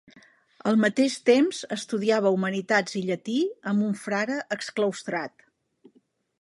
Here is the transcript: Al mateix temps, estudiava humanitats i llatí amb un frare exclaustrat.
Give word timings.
Al 0.69 0.77
mateix 0.83 1.17
temps, 1.29 1.59
estudiava 1.75 2.31
humanitats 2.37 2.97
i 3.01 3.03
llatí 3.11 3.37
amb 3.73 3.87
un 3.91 3.95
frare 4.07 4.41
exclaustrat. 4.59 5.49